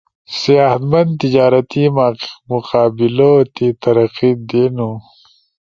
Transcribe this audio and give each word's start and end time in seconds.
ؤ 0.03 0.03
صحت 0.41 0.81
مند 0.91 1.11
تجارتی 1.21 1.83
مقابلؤ 2.51 3.35
تی 3.53 3.67
ترقی 3.83 4.31
دینو۔ 4.49 4.91